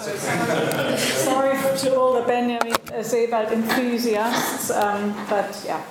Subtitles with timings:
[0.00, 0.16] So
[0.96, 5.84] sorry to all the Benjamin Sebald enthusiasts, um, but yeah.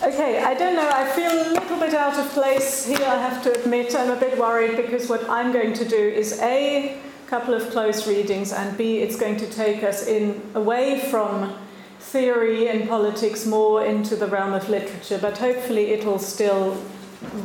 [0.00, 3.42] Okay, I don't know, I feel a little bit out of place here, I have
[3.42, 3.96] to admit.
[3.96, 7.68] I'm a bit worried because what I'm going to do is A, a couple of
[7.70, 11.56] close readings, and B, it's going to take us in away from
[11.98, 16.80] theory and politics more into the realm of literature, but hopefully it will still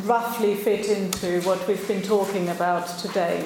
[0.04, 3.44] roughly fit into what we've been talking about today.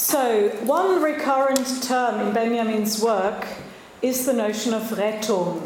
[0.00, 3.46] So, one recurrent term in Benjamin's work
[4.00, 5.60] is the notion of Rettung.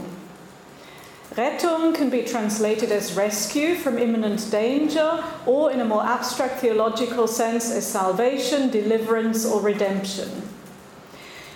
[1.36, 7.28] Rettung can be translated as rescue from imminent danger, or in a more abstract theological
[7.28, 10.42] sense, as salvation, deliverance, or redemption.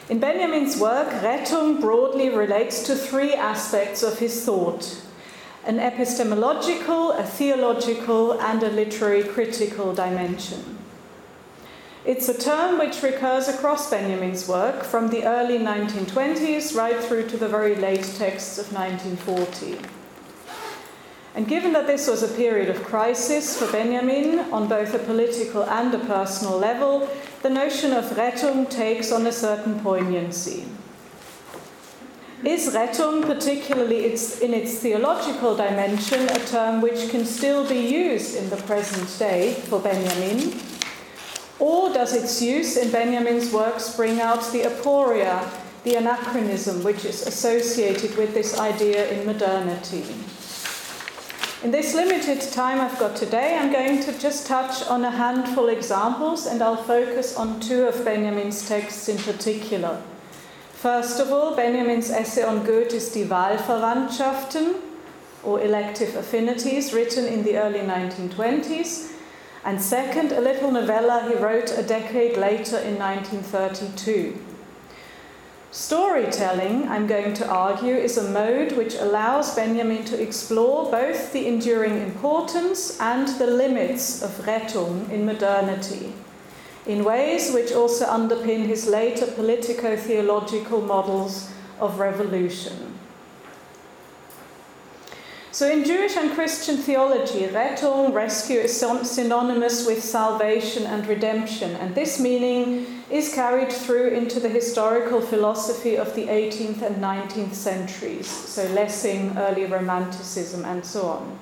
[0.09, 5.03] In Benjamin's work, Rettung broadly relates to three aspects of his thought
[5.67, 10.78] an epistemological, a theological, and a literary critical dimension.
[12.09, 17.37] It's a term which recurs across Benjamin's work from the early 1920s right through to
[17.37, 19.79] the very late texts of 1940.
[21.35, 25.65] And given that this was a period of crisis for Benjamin on both a political
[25.65, 27.11] and a personal level,
[27.43, 30.65] the notion of Rettung takes on a certain poignancy.
[32.43, 38.49] Is Rettung, particularly in its theological dimension, a term which can still be used in
[38.49, 40.59] the present day for Benjamin?
[41.59, 45.51] Or does its use in Benjamin's works bring out the aporia,
[45.83, 50.05] the anachronism which is associated with this idea in modernity?
[51.65, 55.69] In this limited time I've got today, I'm going to just touch on a handful
[55.69, 60.01] examples and I'll focus on two of Benjamin's texts in particular.
[60.75, 64.77] First of all, Benjamin's essay on Goethe's Die Wahlverwandtschaften,
[65.43, 69.18] or elective affinities, written in the early 1920s,
[69.65, 74.39] and second, a little novella he wrote a decade later in 1932.
[75.71, 81.47] Storytelling, I'm going to argue, is a mode which allows Benjamin to explore both the
[81.47, 86.15] enduring importance and the limits of Rettung in modernity,
[86.87, 92.98] in ways which also underpin his later politico theological models of revolution.
[95.59, 101.97] So, in Jewish and Christian theology, Rettung, rescue, is synonymous with salvation and redemption, and
[101.97, 108.29] this meaning is carried through into the historical philosophy of the 18th and 19th centuries,
[108.29, 111.37] so Lessing, early Romanticism, and so on.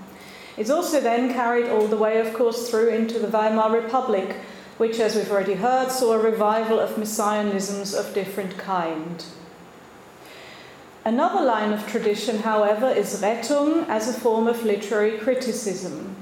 [0.57, 4.35] It's also then carried all the way, of course, through into the Weimar Republic,
[4.79, 9.27] which, as we've already heard, saw a revival of messianisms of different kind.
[11.07, 16.17] Another line of tradition, however, is Rettung as a form of literary criticism.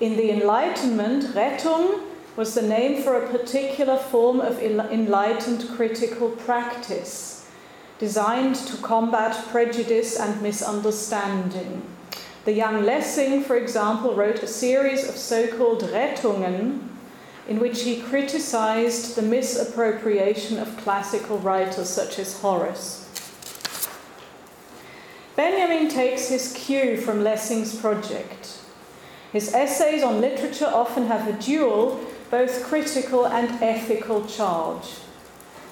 [0.00, 2.00] In the Enlightenment, Rettung
[2.34, 7.46] was the name for a particular form of enlightened critical practice
[7.98, 11.82] designed to combat prejudice and misunderstanding.
[12.46, 16.88] The young Lessing, for example, wrote a series of so called Rettungen
[17.46, 22.99] in which he criticized the misappropriation of classical writers such as Horace.
[25.40, 28.58] Benjamin takes his cue from Lessing's project.
[29.32, 31.98] His essays on literature often have a dual,
[32.30, 34.96] both critical and ethical charge.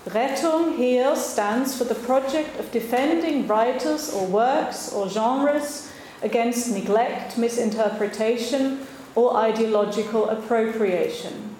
[0.06, 5.92] Rettung here stands for the project of defending writers or works or genres
[6.22, 11.56] against neglect, misinterpretation, or ideological appropriation.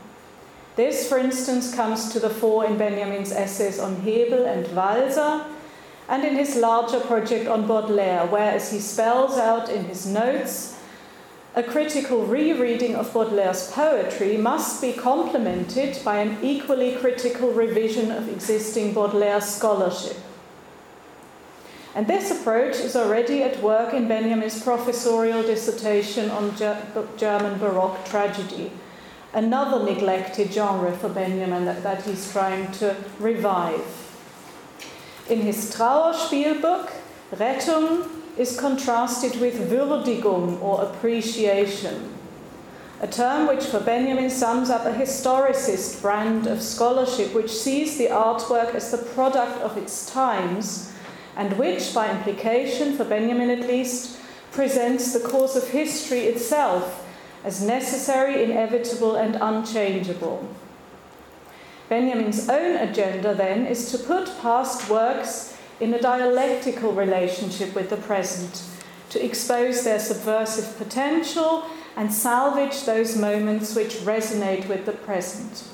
[0.76, 5.44] This, for instance, comes to the fore in Benjamin's essays on Hebel and Walser,
[6.08, 10.78] and in his larger project on Baudelaire, where, as he spells out in his notes,
[11.54, 18.28] a critical rereading of Baudelaire's poetry must be complemented by an equally critical revision of
[18.28, 20.16] existing Baudelaire scholarship.
[21.94, 26.54] And this approach is already at work in Benjamin's professorial dissertation on
[27.16, 28.70] German Baroque tragedy,
[29.34, 34.07] another neglected genre for Benjamin that, that he's trying to revive.
[35.28, 36.90] In his Trauerspielbook,
[37.32, 38.08] Rettung
[38.38, 42.14] is contrasted with Würdigung or appreciation,
[43.02, 48.06] a term which for Benjamin sums up a historicist brand of scholarship which sees the
[48.06, 50.92] artwork as the product of its times
[51.36, 54.18] and which, by implication, for Benjamin at least,
[54.50, 57.04] presents the course of history itself
[57.44, 60.48] as necessary, inevitable, and unchangeable.
[61.88, 67.96] Benjamin's own agenda, then, is to put past works in a dialectical relationship with the
[67.96, 68.62] present,
[69.10, 71.64] to expose their subversive potential
[71.96, 75.64] and salvage those moments which resonate with the present.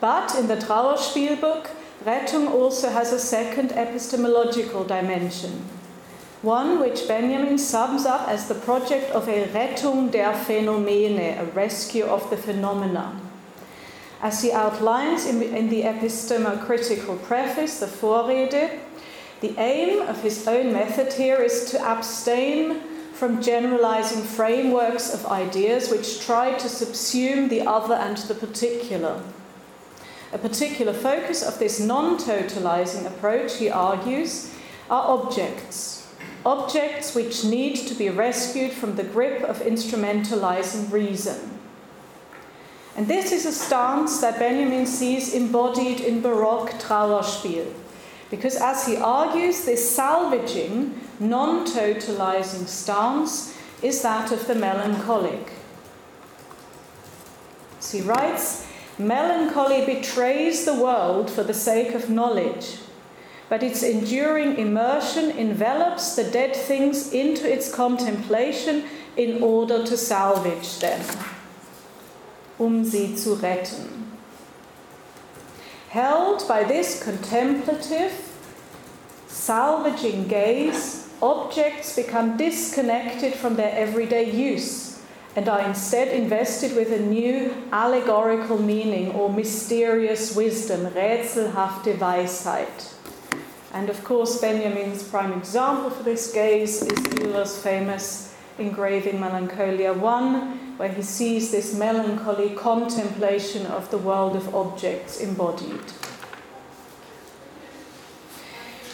[0.00, 1.68] But in the Trauerspielbook,
[2.04, 5.64] Rettung also has a second epistemological dimension,
[6.42, 12.04] one which Benjamin sums up as the project of a Rettung der Phänomene, a rescue
[12.04, 13.20] of the phenomena.
[14.20, 18.80] As he outlines in, in the epistemocritical preface, the Vorrede,
[19.40, 22.80] the aim of his own method here is to abstain
[23.12, 29.22] from generalizing frameworks of ideas which try to subsume the other and the particular.
[30.32, 34.52] A particular focus of this non totalizing approach, he argues,
[34.90, 36.06] are objects.
[36.44, 41.57] Objects which need to be rescued from the grip of instrumentalizing reason.
[42.98, 47.72] And this is a stance that Benjamin sees embodied in Baroque Trauerspiel.
[48.28, 55.52] Because as he argues, this salvaging, non totalizing stance is that of the melancholic.
[57.92, 58.66] He writes,
[58.98, 62.78] Melancholy betrays the world for the sake of knowledge,
[63.48, 68.86] but its enduring immersion envelops the dead things into its contemplation
[69.16, 71.00] in order to salvage them,
[72.58, 74.12] um sie zu retten.
[75.90, 78.12] Held by this contemplative,
[79.26, 85.00] salvaging gaze, objects become disconnected from their everyday use
[85.34, 92.94] and are instead invested with a new allegorical meaning or mysterious wisdom, rätselhafte Weisheit.
[93.72, 98.27] And of course, Benjamin's prime example for this gaze is Dürer's famous
[98.58, 105.92] engraving Melancholia 1, where he sees this melancholy contemplation of the world of objects embodied.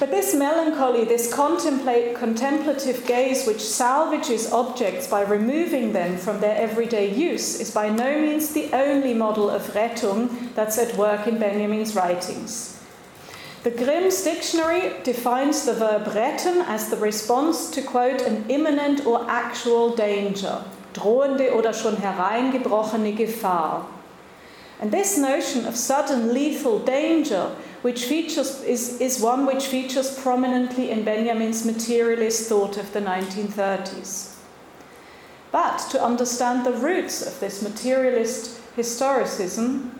[0.00, 7.14] But this melancholy, this contemplative gaze which salvages objects by removing them from their everyday
[7.14, 11.94] use, is by no means the only model of Rettung that's at work in Benjamin's
[11.94, 12.73] writings.
[13.64, 19.24] The Grimm's dictionary defines the verb retten as the response to, quote, an imminent or
[19.26, 20.62] actual danger,
[20.92, 23.86] drohende oder schon hereingebrochene Gefahr.
[24.82, 30.90] And this notion of sudden lethal danger which features, is, is one which features prominently
[30.90, 34.34] in Benjamin's materialist thought of the 1930s.
[35.52, 39.90] But to understand the roots of this materialist historicism,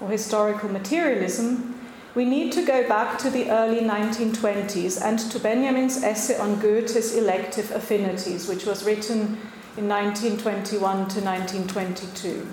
[0.00, 1.75] or historical materialism,
[2.16, 7.14] we need to go back to the early 1920s and to Benjamin's essay on Goethe's
[7.14, 9.38] elective affinities, which was written
[9.76, 12.48] in 1921 to 1922.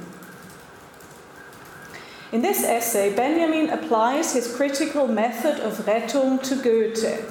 [2.34, 7.24] In this essay, Benjamin applies his critical method of Rettung to Goethe,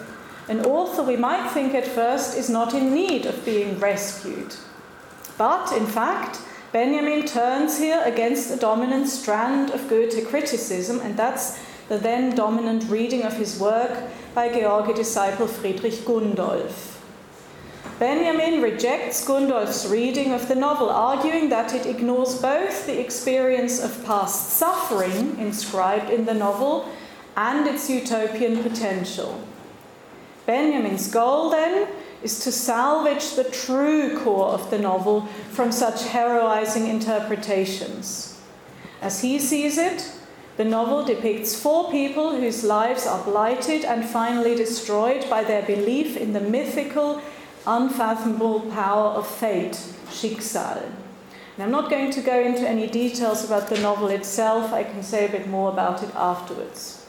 [0.49, 4.56] an author we might think at first is not in need of being rescued.
[5.37, 6.40] But in fact,
[6.73, 11.58] Benjamin turns here against the dominant strand of Goethe criticism, and that's
[11.88, 16.99] the then dominant reading of his work by George disciple Friedrich Gundolf.
[17.99, 24.05] Benjamin rejects Gundolf's reading of the novel, arguing that it ignores both the experience of
[24.05, 26.88] past suffering inscribed in the novel
[27.37, 29.40] and its utopian potential.
[30.46, 31.88] Benjamin's goal, then,
[32.23, 38.40] is to salvage the true core of the novel from such heroizing interpretations.
[39.00, 40.12] As he sees it,
[40.56, 46.16] the novel depicts four people whose lives are blighted and finally destroyed by their belief
[46.16, 47.22] in the mythical
[47.66, 49.72] unfathomable power of fate,
[50.10, 50.82] Schicksal.
[51.54, 55.02] And I'm not going to go into any details about the novel itself, I can
[55.02, 57.06] say a bit more about it afterwards.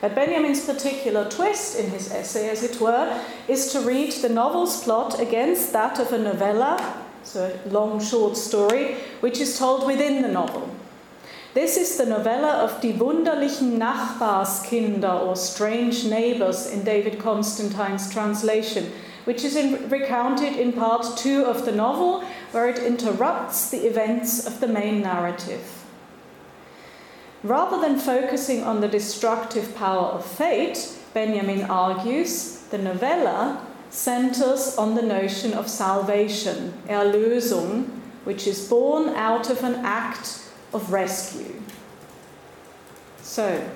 [0.00, 4.82] But Benjamin's particular twist in his essay, as it were, is to read the novel's
[4.82, 10.20] plot against that of a novella, so a long short story, which is told within
[10.20, 10.74] the novel.
[11.56, 18.92] This is the novella of Die wunderlichen Nachbarskinder or Strange Neighbors in David Constantine's translation,
[19.24, 22.22] which is in, recounted in part two of the novel,
[22.52, 25.82] where it interrupts the events of the main narrative.
[27.42, 34.94] Rather than focusing on the destructive power of fate, Benjamin argues, the novella centers on
[34.94, 37.88] the notion of salvation, Erlösung,
[38.24, 40.42] which is born out of an act
[40.72, 41.62] of rescue.
[43.22, 43.68] So,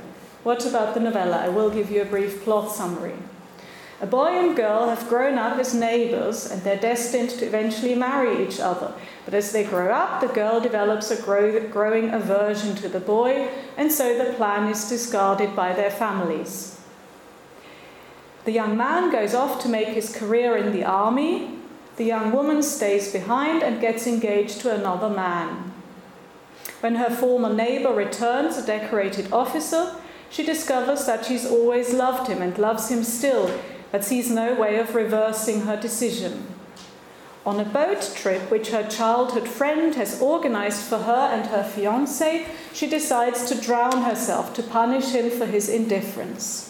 [0.42, 1.38] what about the novella?
[1.38, 3.14] I will give you a brief plot summary.
[4.02, 8.46] A boy and girl have grown up as neighbors and they're destined to eventually marry
[8.46, 8.94] each other.
[9.26, 13.50] But as they grow up, the girl develops a grow- growing aversion to the boy,
[13.76, 16.80] and so the plan is discarded by their families.
[18.46, 21.58] The young man goes off to make his career in the army.
[21.96, 25.69] The young woman stays behind and gets engaged to another man.
[26.80, 29.94] When her former neighbor returns, a decorated officer,
[30.30, 33.58] she discovers that she's always loved him and loves him still,
[33.92, 36.46] but sees no way of reversing her decision.
[37.44, 42.46] On a boat trip which her childhood friend has organized for her and her fiance,
[42.72, 46.66] she decides to drown herself to punish him for his indifference.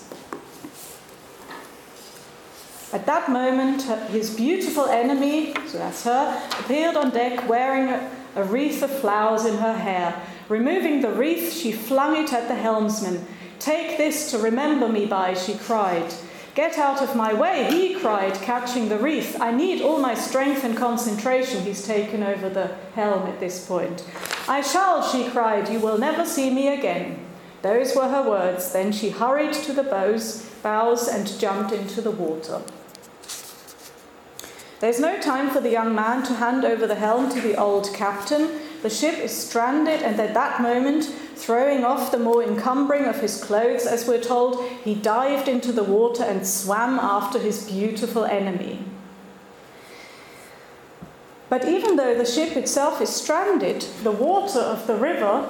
[2.93, 8.45] At that moment, his beautiful enemy, so that's her, appeared on deck wearing a, a
[8.45, 10.21] wreath of flowers in her hair.
[10.49, 13.27] Removing the wreath, she flung it at the helmsman.
[13.59, 16.15] Take this to remember me by, she cried.
[16.55, 19.41] Get out of my way, he cried, catching the wreath.
[19.41, 21.63] I need all my strength and concentration.
[21.63, 24.05] He's taken over the helm at this point.
[24.49, 25.69] I shall, she cried.
[25.69, 27.25] You will never see me again.
[27.63, 28.73] Those were her words.
[28.73, 32.63] Then she hurried to the bows, bows and jumped into the water.
[34.81, 37.93] There's no time for the young man to hand over the helm to the old
[37.93, 38.61] captain.
[38.81, 43.45] The ship is stranded, and at that moment, throwing off the more encumbering of his
[43.45, 48.83] clothes, as we're told, he dived into the water and swam after his beautiful enemy.
[51.51, 55.47] But even though the ship itself is stranded, the water of the river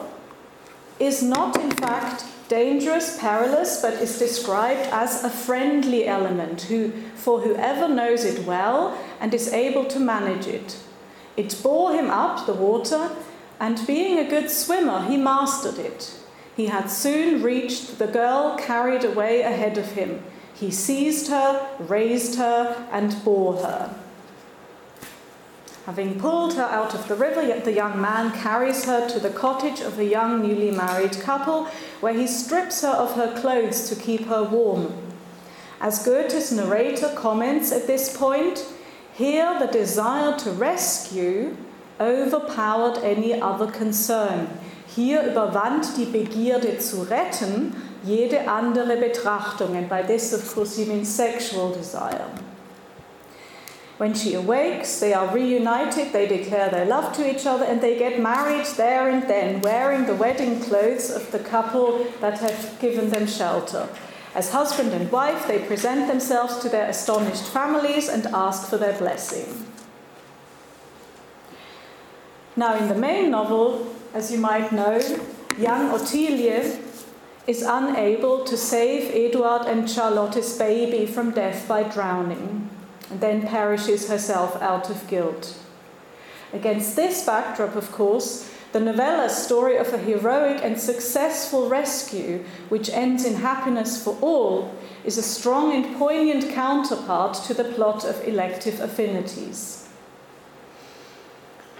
[0.99, 7.41] is not, in fact, dangerous, perilous, but is described as a friendly element who, for
[7.41, 10.77] whoever knows it well and is able to manage it.
[11.37, 13.13] It bore him up the water,
[13.61, 16.13] and being a good swimmer, he mastered it.
[16.57, 20.23] He had soon reached the girl carried away ahead of him.
[20.53, 23.95] He seized her, raised her, and bore her.
[25.87, 29.81] Having pulled her out of the river, the young man carries her to the cottage
[29.81, 31.65] of a young newly married couple,
[32.01, 34.93] where he strips her of her clothes to keep her warm.
[35.81, 38.67] As Goethe's narrator comments at this point,
[39.15, 41.57] here the desire to rescue
[41.99, 44.49] overpowered any other concern.
[44.87, 50.85] Hier überwand die Begierde zu retten jede andere Betrachtung, and by this, of course, he
[50.85, 52.27] means sexual desire.
[54.01, 57.99] When she awakes, they are reunited, they declare their love to each other, and they
[57.99, 63.11] get married there and then, wearing the wedding clothes of the couple that have given
[63.11, 63.91] them shelter.
[64.35, 68.97] As husband and wife, they present themselves to their astonished families and ask for their
[68.97, 69.67] blessing.
[72.57, 74.99] Now, in the main novel, as you might know,
[75.59, 76.81] young Ottilie
[77.47, 82.71] is unable to save Eduard and Charlotte's baby from death by drowning
[83.11, 85.59] and then perishes herself out of guilt.
[86.53, 92.89] Against this backdrop, of course, the novella's story of a heroic and successful rescue, which
[92.91, 94.73] ends in happiness for all,
[95.05, 99.89] is a strong and poignant counterpart to the plot of elective affinities.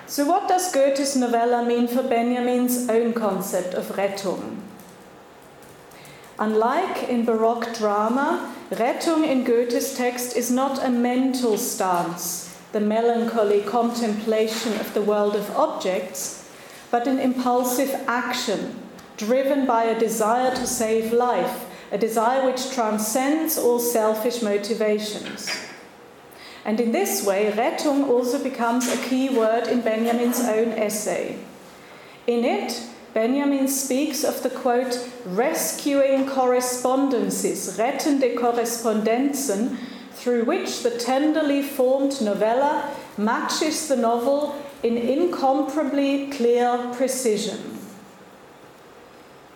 [0.07, 4.70] So, what does Goethe's novella mean for Benjamin's own concept of Rettung?
[6.41, 13.61] Unlike in Baroque drama, Rettung in Goethe's text is not a mental stance, the melancholy
[13.61, 16.51] contemplation of the world of objects,
[16.91, 18.75] but an impulsive action
[19.19, 25.47] driven by a desire to save life, a desire which transcends all selfish motivations.
[26.65, 31.39] And in this way, Rettung also becomes a key word in Benjamin's own essay.
[32.27, 32.81] In it,
[33.13, 39.77] Benjamin speaks of the quote, rescuing correspondences, rettende Korrespondenzen,
[40.13, 47.79] through which the tenderly formed novella matches the novel in incomparably clear precision.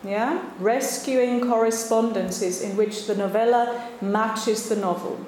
[0.03, 0.43] Yeah?
[0.59, 5.19] Rescuing correspondences in which the novella matches the novel.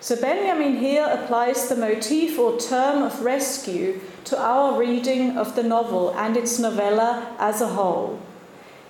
[0.00, 5.64] So Benjamin here applies the motif or term of rescue to our reading of the
[5.64, 8.20] novel and its novella as a whole.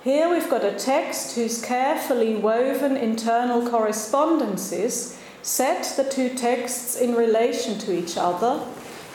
[0.03, 7.15] Here we've got a text whose carefully woven internal correspondences set the two texts in
[7.15, 8.63] relation to each other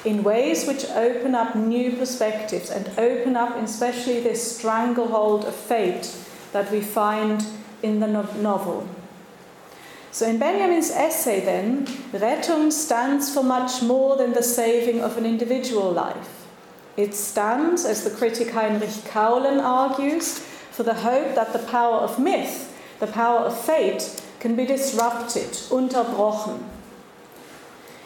[0.05, 6.15] in ways which open up new perspectives and open up especially this stranglehold of fate
[6.53, 7.47] that we find
[7.83, 8.87] in the no- novel.
[10.15, 15.27] So in Benjamin's essay, then, Rettung stands for much more than the saving of an
[15.27, 16.47] individual life.
[16.97, 20.39] It stands, as the critic Heinrich Kaulen argues,
[20.71, 25.51] for the hope that the power of myth, the power of fate, can be disrupted,
[25.73, 26.63] unterbrochen.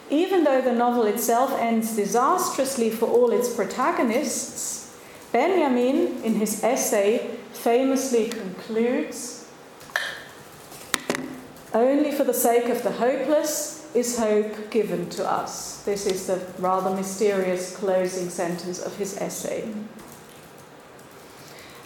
[0.09, 4.97] Even though the novel itself ends disastrously for all its protagonists,
[5.31, 9.38] Benjamin, in his essay, famously concludes
[11.73, 15.83] only for the sake of the hopeless is hope given to us.
[15.83, 19.67] This is the rather mysterious closing sentence of his essay.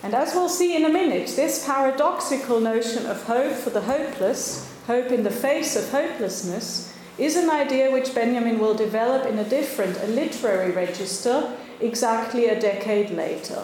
[0.02, 4.70] And as we'll see in a minute, this paradoxical notion of hope for the hopeless,
[4.86, 9.48] hope in the face of hopelessness, is an idea which Benjamin will develop in a
[9.48, 13.64] different, a literary register, exactly a decade later.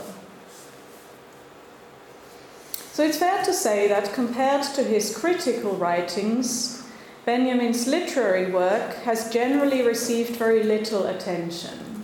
[3.00, 6.84] So it's fair to say that compared to his critical writings,
[7.24, 12.04] Benjamin's literary work has generally received very little attention.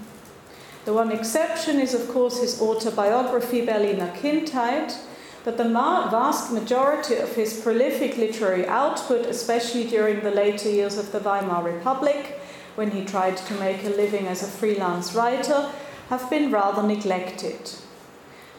[0.85, 4.97] The one exception is, of course, his autobiography Berliner Kindheit,
[5.43, 11.11] but the vast majority of his prolific literary output, especially during the later years of
[11.11, 12.39] the Weimar Republic,
[12.75, 15.73] when he tried to make a living as a freelance writer,
[16.07, 17.69] have been rather neglected.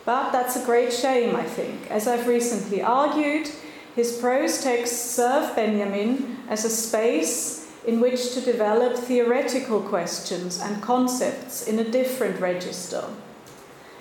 [0.07, 1.91] But that's a great shame, I think.
[1.91, 3.51] As I've recently argued,
[3.97, 10.81] his prose texts serve Benjamin as a space in which to develop theoretical questions and
[10.81, 13.05] concepts in a different register.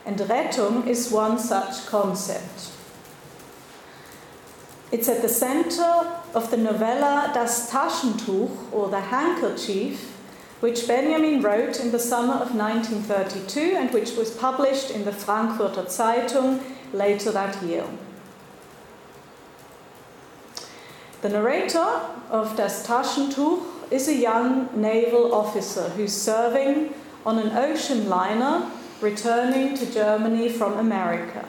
[0.06, 2.72] And Rettung is one such concept.
[4.92, 10.15] It's at the center of the novella Das Taschentuch, or The Handkerchief,
[10.60, 15.84] which Benjamin wrote in the summer of 1932 and which was published in the Frankfurter
[15.84, 16.62] Zeitung
[16.94, 17.86] later that year.
[21.22, 26.94] The narrator of Das Taschentuch is a young naval officer who's serving
[27.26, 28.70] on an ocean liner
[29.02, 31.46] returning to Germany from America.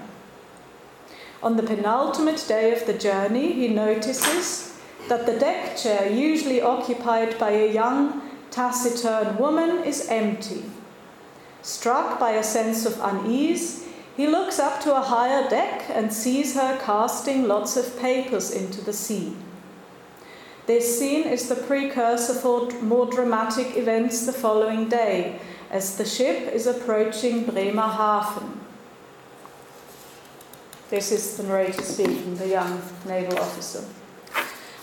[1.42, 7.38] On the penultimate day of the journey, he notices that the deck chair, usually occupied
[7.38, 8.25] by a young,
[8.56, 10.64] taciturn woman, is empty.
[11.60, 13.86] Struck by a sense of unease,
[14.16, 18.80] he looks up to a higher deck and sees her casting lots of papers into
[18.80, 19.36] the sea.
[20.66, 25.38] This scene is the precursor for more dramatic events the following day,
[25.70, 28.60] as the ship is approaching Bremerhaven.
[30.88, 33.84] This is the narrator speaking, the young naval officer.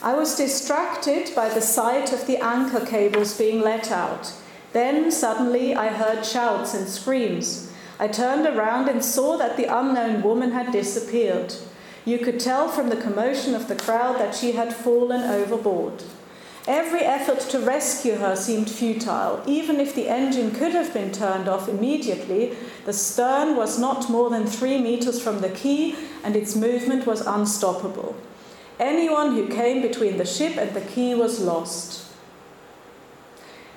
[0.03, 4.33] I was distracted by the sight of the anchor cables being let out.
[4.73, 7.71] Then suddenly I heard shouts and screams.
[8.01, 11.55] I turned around and saw that the unknown woman had disappeared.
[12.03, 16.03] You could tell from the commotion of the crowd that she had fallen overboard.
[16.67, 19.41] Every effort to rescue her seemed futile.
[19.45, 24.29] Even if the engine could have been turned off immediately, the stern was not more
[24.29, 28.17] than three meters from the quay and its movement was unstoppable.
[28.79, 32.12] Anyone who came between the ship and the quay was lost.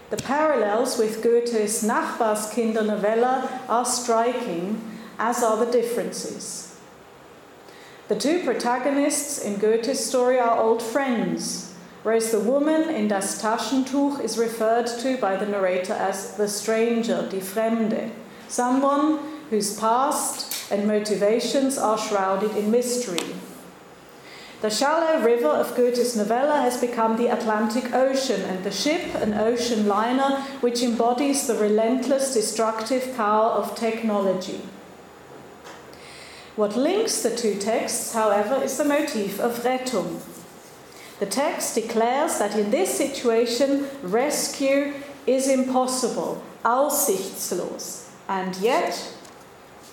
[0.09, 4.80] The parallels with Goethe's Nachbarskinder novella are striking,
[5.18, 6.78] as are the differences.
[8.09, 14.20] The two protagonists in Goethe's story are old friends, whereas the woman in Das Taschentuch
[14.20, 18.12] is referred to by the narrator as the stranger, die Fremde,
[18.46, 19.18] someone
[19.50, 23.35] whose past and motivations are shrouded in mystery.
[24.62, 29.34] The shallow river of Goethe's novella has become the Atlantic Ocean, and the ship, an
[29.34, 34.62] ocean liner, which embodies the relentless destructive power of technology.
[36.56, 40.22] What links the two texts, however, is the motif of Rettung.
[41.18, 44.94] The text declares that in this situation, rescue
[45.26, 48.08] is impossible, aussichtslos.
[48.26, 49.14] And yet,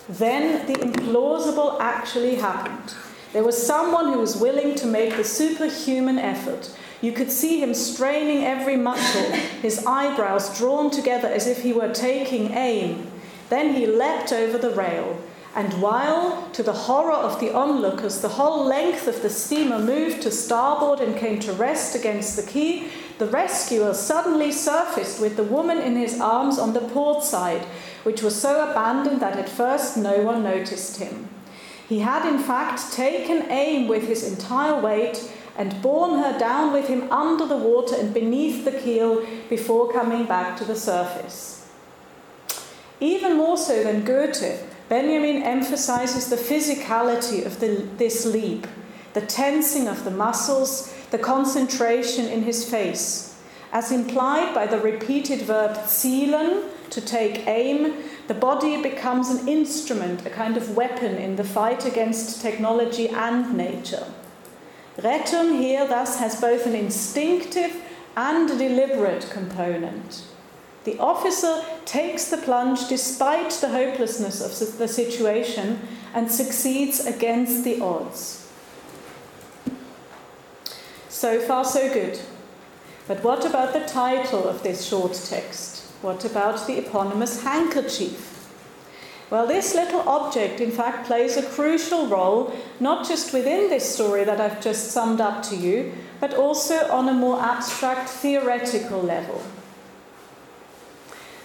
[0.08, 2.94] then the implausible actually happened.
[3.34, 6.70] There was someone who was willing to make the superhuman effort.
[7.02, 11.92] You could see him straining every muscle, his eyebrows drawn together as if he were
[11.92, 13.12] taking aim.
[13.50, 15.20] Then he leapt over the rail.
[15.56, 20.22] And while, to the horror of the onlookers, the whole length of the steamer moved
[20.24, 25.44] to starboard and came to rest against the quay, the rescuer suddenly surfaced with the
[25.44, 27.66] woman in his arms on the port side,
[28.04, 31.30] which was so abandoned that at first no one noticed him.
[31.88, 36.88] He had, in fact, taken aim with his entire weight and borne her down with
[36.88, 41.70] him under the water and beneath the keel before coming back to the surface.
[43.00, 48.66] Even more so than Goethe, Benjamin emphasizes the physicality of the, this leap,
[49.14, 53.42] the tensing of the muscles, the concentration in his face.
[53.72, 57.94] As implied by the repeated verb zielen, to take aim,
[58.28, 63.56] the body becomes an instrument, a kind of weapon in the fight against technology and
[63.56, 64.06] nature.
[64.98, 67.82] Rettung here thus has both an instinctive
[68.16, 70.24] and a deliberate component.
[70.84, 75.80] The officer takes the plunge despite the hopelessness of the situation
[76.14, 78.52] and succeeds against the odds.
[81.10, 82.20] So far, so good.
[83.08, 85.83] But what about the title of this short text?
[86.04, 88.52] What about the eponymous handkerchief?
[89.30, 94.26] Well, this little object, in fact, plays a crucial role, not just within this story
[94.26, 99.42] that I've just summed up to you, but also on a more abstract theoretical level.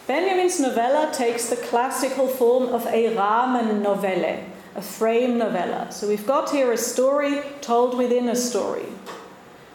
[0.08, 4.44] Benjamin's novella takes the classical form of a Rahmennovelle,
[4.74, 5.86] a frame novella.
[5.92, 8.86] So we've got here a story told within a story.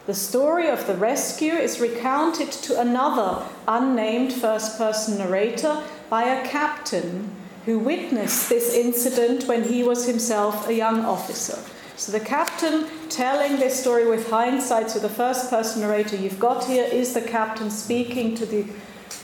[0.05, 6.45] The story of the rescue is recounted to another unnamed first person narrator by a
[6.45, 11.57] captain who witnessed this incident when he was himself a young officer.
[11.95, 16.65] So the captain telling this story with hindsight, so the first person narrator you've got
[16.65, 18.65] here is the captain speaking to the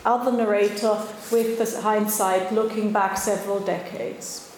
[0.06, 0.96] other narrator
[1.30, 4.49] with the hindsight looking back several decades.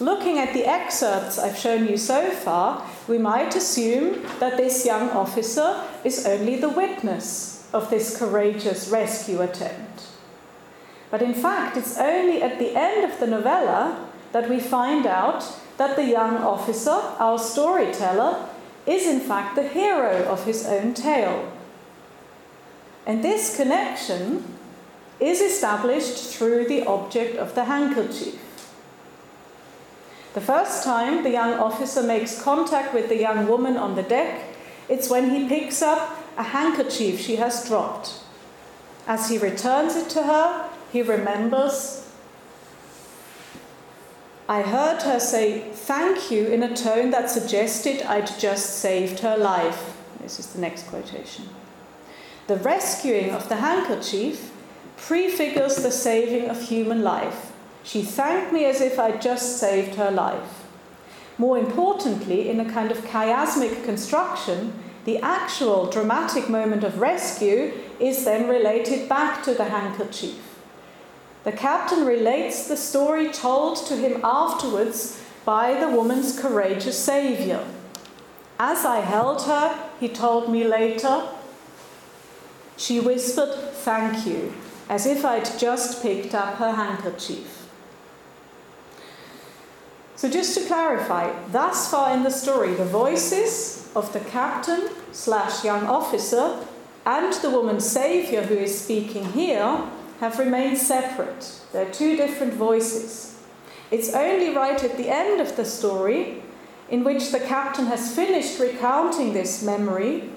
[0.00, 5.10] Looking at the excerpts I've shown you so far, we might assume that this young
[5.10, 10.08] officer is only the witness of this courageous rescue attempt.
[11.10, 15.44] But in fact, it's only at the end of the novella that we find out
[15.76, 18.48] that the young officer, our storyteller,
[18.86, 21.52] is in fact the hero of his own tale.
[23.06, 24.44] And this connection
[25.20, 28.43] is established through the object of the handkerchief.
[30.34, 34.42] The first time the young officer makes contact with the young woman on the deck,
[34.88, 38.20] it's when he picks up a handkerchief she has dropped.
[39.06, 42.10] As he returns it to her, he remembers.
[44.48, 49.36] I heard her say thank you in a tone that suggested I'd just saved her
[49.36, 49.96] life.
[50.20, 51.48] This is the next quotation.
[52.48, 54.50] The rescuing of the handkerchief
[54.96, 57.53] prefigures the saving of human life.
[57.84, 60.64] She thanked me as if I'd just saved her life.
[61.36, 64.72] More importantly, in a kind of chiasmic construction,
[65.04, 70.58] the actual dramatic moment of rescue is then related back to the handkerchief.
[71.44, 77.66] The captain relates the story told to him afterwards by the woman's courageous saviour.
[78.58, 81.28] As I held her, he told me later,
[82.78, 84.54] she whispered, Thank you,
[84.88, 87.63] as if I'd just picked up her handkerchief.
[90.16, 95.64] So, just to clarify, thus far in the story, the voices of the captain slash
[95.64, 96.64] young officer
[97.04, 99.82] and the woman saviour who is speaking here
[100.20, 101.60] have remained separate.
[101.72, 103.38] They're two different voices.
[103.90, 106.42] It's only right at the end of the story,
[106.88, 110.30] in which the captain has finished recounting this memory,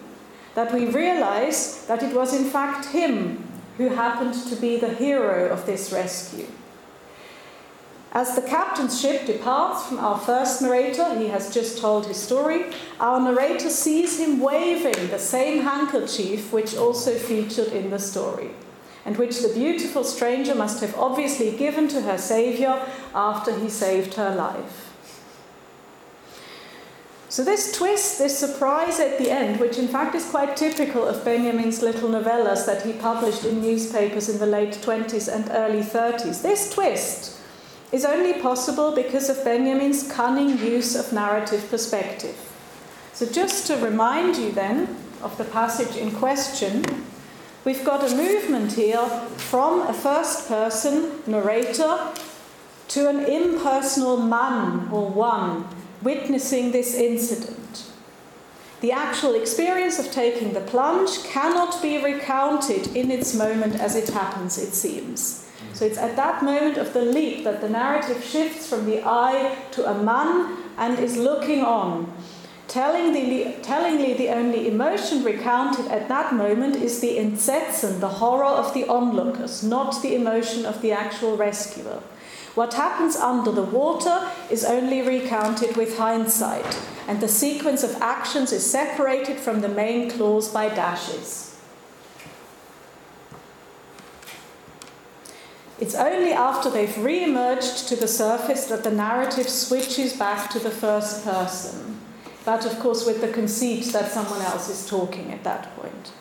[0.55, 3.43] that we realize that it was in fact him
[3.77, 6.47] who happened to be the hero of this rescue.
[8.13, 12.65] As the captain's ship departs from our first narrator, he has just told his story,
[12.99, 18.51] our narrator sees him waving the same handkerchief which also featured in the story
[19.07, 24.15] and which the beautiful stranger must have obviously given to her Saviour after he saved
[24.15, 24.93] her life.
[27.29, 31.23] So, this twist, this surprise at the end, which in fact is quite typical of
[31.23, 36.41] Benjamin's little novellas that he published in newspapers in the late 20s and early 30s,
[36.41, 37.36] this twist
[37.91, 42.35] is only possible because of Benjamin's cunning use of narrative perspective.
[43.13, 46.83] So, just to remind you then of the passage in question,
[47.67, 52.13] We've got a movement here from a first person narrator
[52.87, 55.67] to an impersonal man or one
[56.01, 57.91] witnessing this incident.
[58.79, 64.07] The actual experience of taking the plunge cannot be recounted in its moment as it
[64.13, 65.46] happens, it seems.
[65.77, 69.55] So it's at that moment of the leap that the narrative shifts from the I
[69.73, 72.11] to a man and is looking on.
[72.67, 78.73] Tellingly, tellingly, the only emotion recounted at that moment is the entsetzen, the horror of
[78.73, 82.01] the onlookers, not the emotion of the actual rescuer.
[82.55, 88.51] What happens under the water is only recounted with hindsight, and the sequence of actions
[88.51, 91.46] is separated from the main clause by dashes.
[95.79, 100.59] It's only after they've re emerged to the surface that the narrative switches back to
[100.59, 101.87] the first person
[102.47, 106.13] but of course with the conceit that someone else is talking at that point.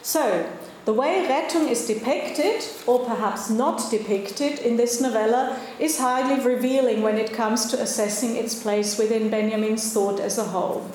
[0.00, 0.50] So,
[0.86, 7.02] the way Rettung is depicted, or perhaps not depicted, in this novella is highly revealing
[7.02, 10.90] when it comes to assessing its place within Benjamin's thought as a whole.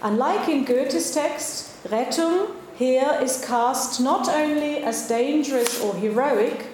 [0.00, 6.66] Unlike in Goethe's text, Rettung here is cast not only as dangerous or heroic,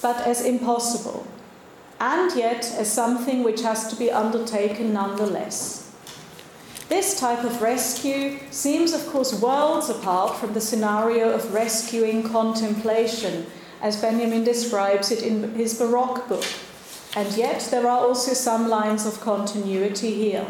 [0.00, 1.26] but as impossible
[2.00, 5.90] and yet as something which has to be undertaken nonetheless.
[6.88, 13.46] This type of rescue seems, of course, worlds apart from the scenario of rescuing contemplation
[13.80, 16.44] as Benjamin describes it in his Baroque book.
[17.16, 20.46] And yet, there are also some lines of continuity here.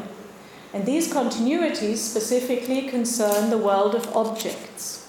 [0.74, 5.06] And these continuities specifically concern the world of objects.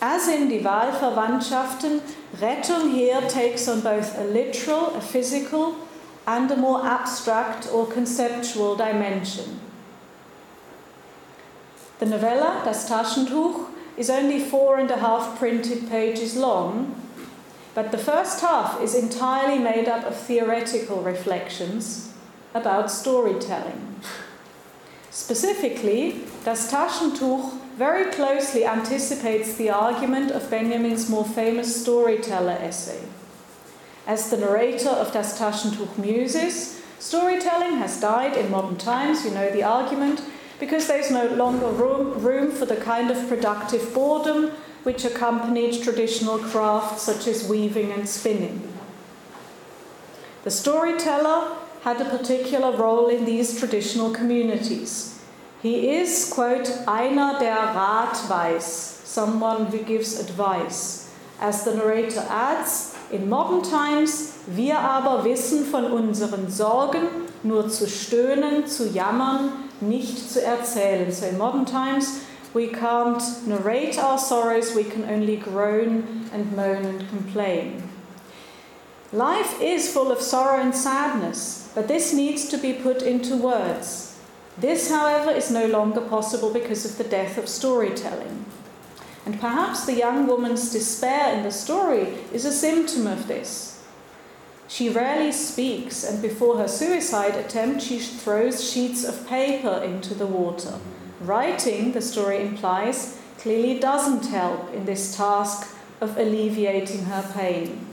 [0.00, 2.00] As in Die Wahlverwandtschaften,
[2.40, 5.76] Rettung here takes on both a literal, a physical,
[6.26, 9.60] and a more abstract or conceptual dimension.
[12.00, 17.00] The novella, Das Taschentuch, is only four and a half printed pages long,
[17.76, 22.12] but the first half is entirely made up of theoretical reflections
[22.54, 23.85] about storytelling.
[25.16, 33.00] Specifically, Das Taschentuch very closely anticipates the argument of Benjamin's more famous storyteller essay.
[34.06, 39.50] As the narrator of Das Taschentuch muses, storytelling has died in modern times, you know
[39.50, 40.20] the argument,
[40.60, 44.50] because there's no longer room, room for the kind of productive boredom
[44.82, 48.70] which accompanied traditional crafts such as weaving and spinning.
[50.44, 55.22] The storyteller had a particular role in these traditional communities.
[55.62, 61.14] He is, quote, einer der Rat weiß, someone who gives advice.
[61.40, 67.86] As the narrator adds, in modern times, wir aber wissen von unseren Sorgen nur zu
[67.86, 71.12] stöhnen, zu jammern, nicht zu erzählen.
[71.12, 76.84] So in modern times, we can't narrate our sorrows, we can only groan and moan
[76.84, 77.84] and complain.
[79.12, 84.18] Life is full of sorrow and sadness, but this needs to be put into words.
[84.56, 88.46] This, however, is no longer possible because of the death of storytelling.
[89.26, 93.84] And perhaps the young woman's despair in the story is a symptom of this.
[94.68, 100.26] She rarely speaks, and before her suicide attempt, she throws sheets of paper into the
[100.26, 100.78] water.
[101.20, 107.85] Writing, the story implies, clearly doesn't help in this task of alleviating her pain.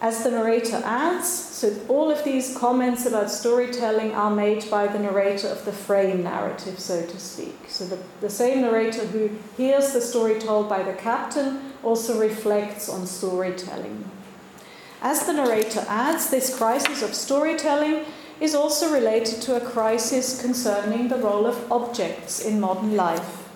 [0.00, 4.98] As the narrator adds, so all of these comments about storytelling are made by the
[4.98, 7.58] narrator of the frame narrative, so to speak.
[7.66, 12.88] So the, the same narrator who hears the story told by the captain also reflects
[12.88, 14.08] on storytelling.
[15.02, 18.04] As the narrator adds, this crisis of storytelling
[18.40, 23.48] is also related to a crisis concerning the role of objects in modern life.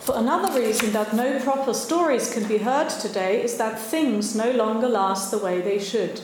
[0.00, 4.50] For another reason that no proper stories can be heard today is that things no
[4.50, 6.20] longer last the way they should.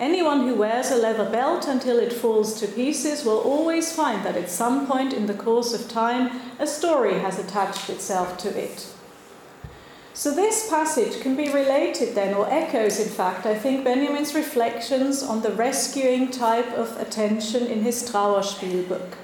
[0.00, 4.36] Anyone who wears a leather belt until it falls to pieces will always find that
[4.36, 8.92] at some point in the course of time a story has attached itself to it.
[10.12, 15.22] So, this passage can be related then, or echoes, in fact, I think, Benjamin's reflections
[15.24, 19.16] on the rescuing type of attention in his Trauerspiel book.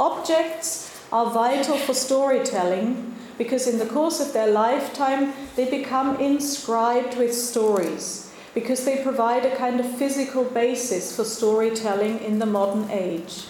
[0.00, 7.16] Objects are vital for storytelling because in the course of their lifetime they become inscribed
[7.16, 12.90] with stories because they provide a kind of physical basis for storytelling in the modern
[12.90, 13.44] age.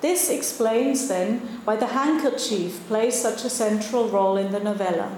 [0.00, 5.16] This explains then why the handkerchief plays such a central role in the novella.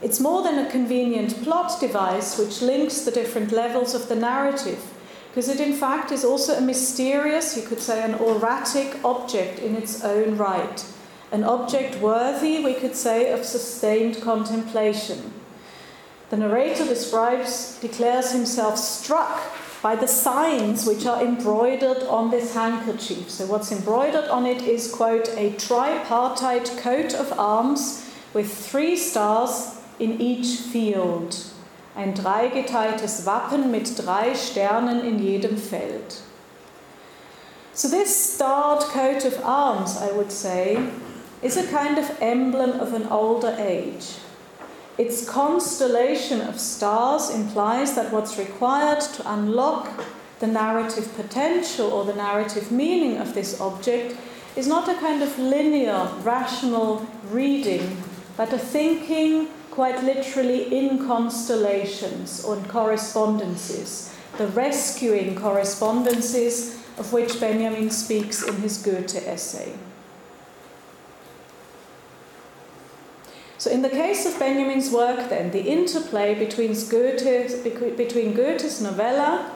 [0.00, 4.94] It's more than a convenient plot device which links the different levels of the narrative
[5.28, 9.74] because it in fact is also a mysterious, you could say, an auratic object in
[9.74, 10.84] its own right.
[11.30, 15.32] An object worthy, we could say, of sustained contemplation.
[16.30, 19.40] The narrator describes, declares himself struck
[19.82, 23.30] by the signs which are embroidered on this handkerchief.
[23.30, 29.78] So, what's embroidered on it is, quote, a tripartite coat of arms with three stars
[29.98, 31.36] in each field
[31.98, 36.22] ein dreigeteiltes Wappen mit drei Sternen in jedem Feld.
[37.74, 40.78] So, this starred coat of arms, I would say,
[41.42, 44.16] is a kind of emblem of an older age.
[44.98, 50.04] Its constellation of stars implies that what's required to unlock
[50.40, 54.16] the narrative potential or the narrative meaning of this object
[54.56, 58.02] is not a kind of linear, rational reading,
[58.36, 67.38] but a thinking, quite literally in constellations or in correspondences, the rescuing correspondences of which
[67.38, 69.72] Benjamin speaks in his Goethe essay.
[73.58, 79.50] So, in the case of Benjamin's work, then, the interplay between Goethe's, between Goethe's novella,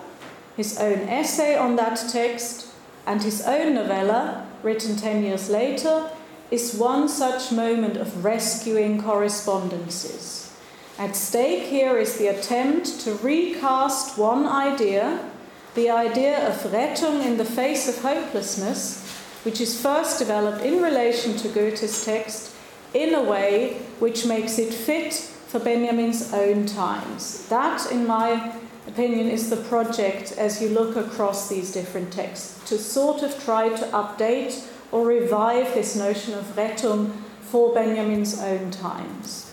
[0.56, 2.66] his own essay on that text,
[3.06, 6.10] and his own novella, written 10 years later,
[6.50, 10.52] is one such moment of rescuing correspondences.
[10.98, 15.30] At stake here is the attempt to recast one idea,
[15.74, 19.08] the idea of Rettung in the face of hopelessness,
[19.44, 22.52] which is first developed in relation to Goethe's text
[22.94, 27.46] in a way which makes it fit for Benjamin's own times.
[27.48, 28.54] That, in my
[28.86, 33.68] opinion, is the project as you look across these different texts, to sort of try
[33.68, 39.52] to update or revive this notion of Rettung for Benjamin's own times.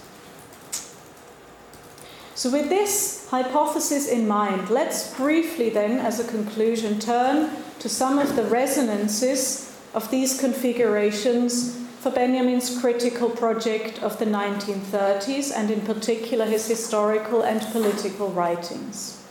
[2.35, 8.17] So, with this hypothesis in mind, let's briefly then, as a conclusion, turn to some
[8.17, 15.81] of the resonances of these configurations for Benjamin's critical project of the 1930s, and in
[15.81, 19.21] particular his historical and political writings.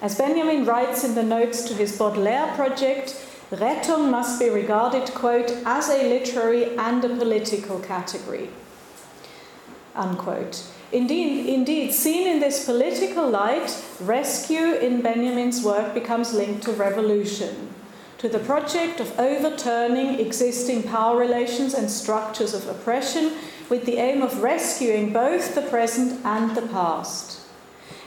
[0.00, 3.20] As Benjamin writes in the notes to his Baudelaire project,
[3.50, 8.50] Rettung must be regarded, quote, as a literary and a political category,
[9.96, 10.62] unquote.
[10.92, 17.73] Indeed, indeed, seen in this political light, rescue in Benjamin's work becomes linked to revolution,
[18.18, 23.32] to the project of overturning existing power relations and structures of oppression
[23.68, 27.40] with the aim of rescuing both the present and the past.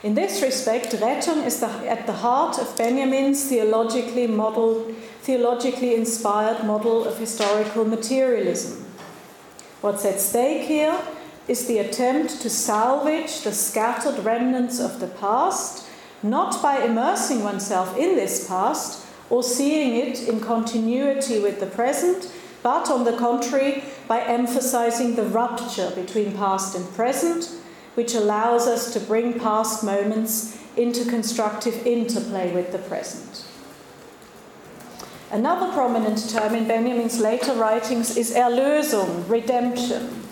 [0.03, 6.63] In this respect, Rettung is the, at the heart of Benjamin's theologically, modeled, theologically inspired
[6.63, 8.85] model of historical materialism.
[9.81, 10.99] What's at stake here
[11.47, 15.87] is the attempt to salvage the scattered remnants of the past,
[16.21, 22.31] not by immersing oneself in this past or seeing it in continuity with the present,
[22.63, 27.51] but on the contrary, by emphasizing the rupture between past and present,
[27.95, 33.45] which allows us to bring past moments into constructive interplay with the present.
[35.31, 40.23] Another prominent term in Benjamin's later writings is Erlösung, redemption.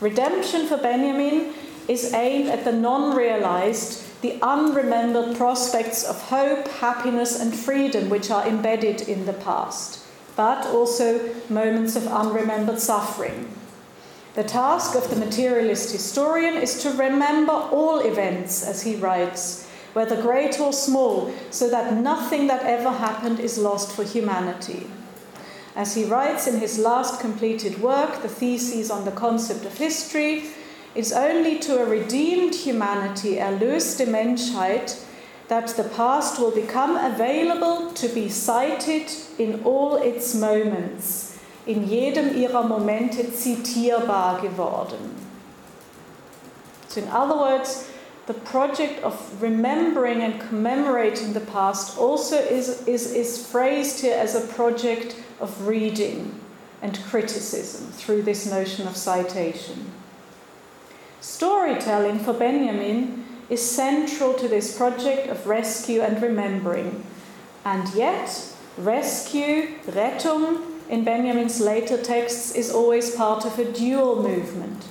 [0.00, 1.52] Redemption for Benjamin
[1.88, 8.30] is aimed at the non realized, the unremembered prospects of hope, happiness, and freedom which
[8.30, 10.02] are embedded in the past,
[10.34, 13.46] but also moments of unremembered suffering.
[14.32, 20.22] The task of the materialist historian is to remember all events, as he writes, whether
[20.22, 24.86] great or small, so that nothing that ever happened is lost for humanity.
[25.76, 30.44] As he writes in his last completed work, the Theses on the Concept of History,
[30.94, 35.04] it's only to a redeemed humanity, erlöste Menschheit,
[35.48, 42.34] that the past will become available to be cited in all its moments, in jedem
[42.34, 45.14] ihrer Momente zitierbar geworden.
[46.88, 47.90] So, in other words,
[48.26, 54.34] the project of remembering and commemorating the past also is, is, is phrased here as
[54.34, 56.40] a project of reading
[56.80, 59.92] and criticism through this notion of citation.
[61.24, 67.02] Storytelling for Benjamin is central to this project of rescue and remembering,
[67.64, 70.60] and yet, rescue, Rettung,
[70.90, 74.84] in Benjamin's later texts is always part of a dual movement.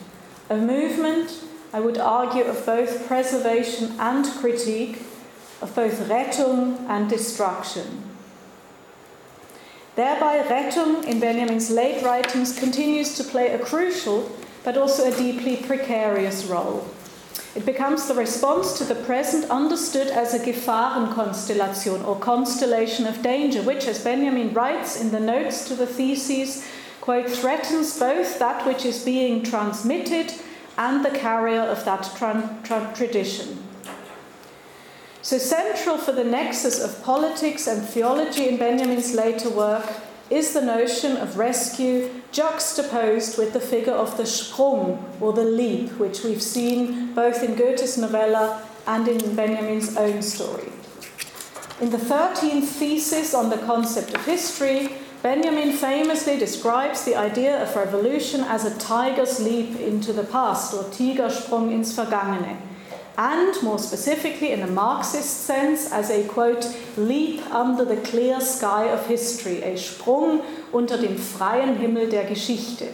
[0.50, 5.04] A movement, I would argue, of both preservation and critique,
[5.62, 8.10] of both Rettung and destruction.
[9.96, 14.32] Thereby, Rettung in Benjamin's late writings continues to play a crucial
[14.64, 16.88] but also a deeply precarious role.
[17.56, 23.62] It becomes the response to the present understood as a Gefahrenkonstellation or constellation of danger,
[23.62, 26.66] which, as Benjamin writes in the notes to the theses,
[27.00, 30.34] quote, threatens both that which is being transmitted
[30.78, 33.64] and the carrier of that tra- tra- tradition.
[35.22, 39.88] So, central for the nexus of politics and theology in Benjamin's later work
[40.34, 45.92] is the notion of rescue juxtaposed with the figure of the Sprung, or the leap,
[46.00, 50.72] which we've seen both in Goethe's novella and in Benjamin's own story.
[51.80, 57.76] In the 13th thesis on the concept of history, Benjamin famously describes the idea of
[57.76, 62.58] revolution as a tiger's leap into the past, or Tigersprung ins Vergangene
[63.18, 68.86] and more specifically in a Marxist sense as a quote, leap under the clear sky
[68.86, 70.42] of history, a Sprung
[70.74, 72.94] unter dem freien Himmel der Geschichte.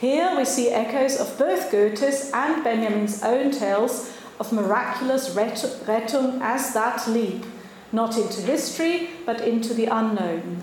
[0.00, 6.74] Here we see echoes of both Goethe's and Benjamin's own tales of miraculous Rettung as
[6.74, 7.44] that leap,
[7.92, 10.62] not into history, but into the unknown.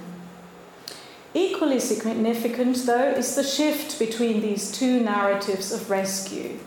[1.33, 6.59] Equally significant, though, is the shift between these two narratives of rescue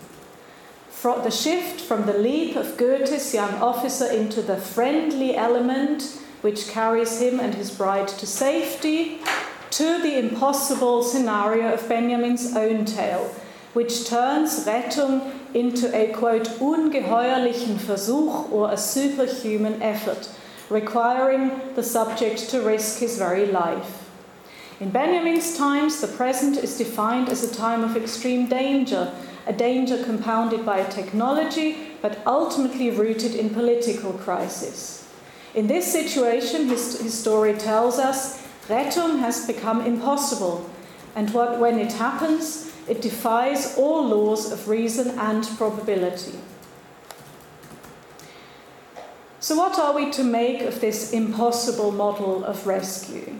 [1.03, 7.21] the shift from the leap of Goethe's young officer into the friendly element which carries
[7.21, 9.19] him and his bride to safety,
[9.71, 13.33] to the impossible scenario of Benjamin's own tale,
[13.73, 20.29] which turns Rettung into a quote, ungeheuerlichen Versuch or a superhuman effort,
[20.69, 24.09] requiring the subject to risk his very life.
[24.79, 29.11] In Benjamin's times, the present is defined as a time of extreme danger,
[29.47, 35.07] a danger compounded by technology, but ultimately rooted in political crisis.
[35.55, 40.69] In this situation, his, his story tells us, Rettung has become impossible,
[41.15, 46.37] and what, when it happens, it defies all laws of reason and probability.
[49.39, 53.35] So, what are we to make of this impossible model of rescue?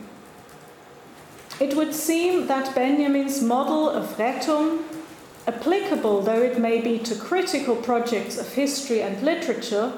[1.60, 4.84] It would seem that Benjamin's model of Rettung,
[5.48, 9.92] applicable though it may be to critical projects of history and literature,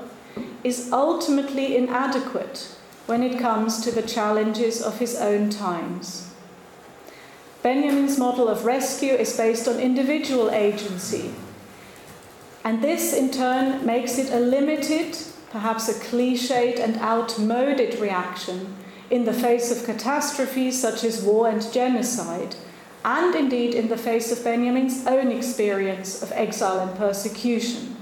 [0.62, 2.74] is ultimately inadequate
[3.06, 6.32] when it comes to the challenges of his own times.
[7.62, 11.34] Benjamin's model of rescue is based on individual agency,
[12.64, 15.18] and this in turn makes it a limited,
[15.50, 18.76] perhaps a cliched and outmoded reaction
[19.10, 22.54] in the face of catastrophes such as war and genocide,
[23.04, 27.96] and indeed in the face of Benjamin's own experience of exile and persecution.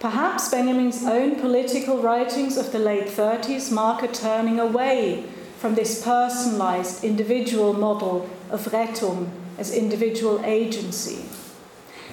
[0.00, 5.24] Perhaps Benjamin's own political writings of the late 30s mark a turning away
[5.58, 11.24] from this personalized individual model of Rettung as individual agency.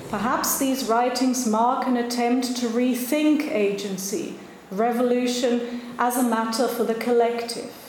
[0.09, 4.35] Perhaps these writings mark an attempt to rethink agency
[4.71, 7.88] revolution as a matter for the collective.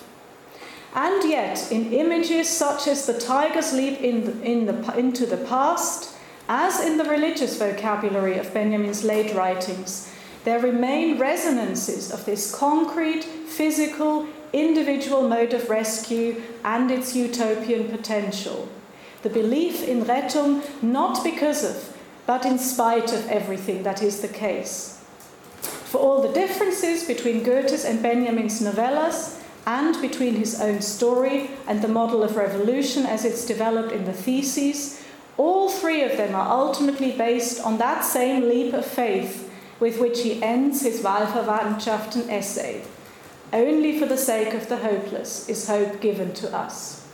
[0.95, 5.37] And yet, in images such as the tiger's leap in the, in the, into the
[5.37, 6.17] past,
[6.49, 10.13] as in the religious vocabulary of Benjamin's late writings,
[10.45, 18.69] there remain resonances of this concrete, physical, individual mode of rescue and its utopian potential.
[19.23, 24.29] The belief in Rettung not because of, but in spite of everything that is the
[24.29, 25.01] case
[25.91, 29.40] for all the differences between Goethe's and Benjamin's novellas
[29.71, 34.13] and between his own story and the model of revolution as it's developed in the
[34.13, 35.01] theses,
[35.37, 39.49] all three of them are ultimately based on that same leap of faith
[39.79, 42.83] with which he ends his Wahlverwandtschaften essay.
[43.53, 47.07] Only for the sake of the hopeless is hope given to us.